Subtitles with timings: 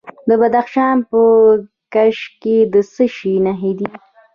[0.27, 1.21] د بدخشان په
[1.93, 3.89] کشم کې د څه شي نښې دي؟